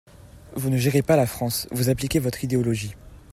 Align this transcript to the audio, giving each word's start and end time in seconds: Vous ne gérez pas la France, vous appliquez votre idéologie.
Vous 0.55 0.71
ne 0.71 0.77
gérez 0.79 1.03
pas 1.03 1.15
la 1.15 1.27
France, 1.27 1.67
vous 1.71 1.89
appliquez 1.89 2.17
votre 2.17 2.43
idéologie. 2.43 2.95